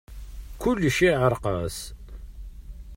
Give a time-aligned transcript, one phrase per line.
[0.61, 1.77] Kulec iɛreq-as.